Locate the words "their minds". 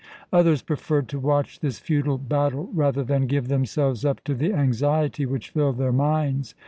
5.77-6.55